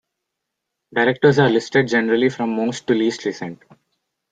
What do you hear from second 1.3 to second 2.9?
are listed generally from most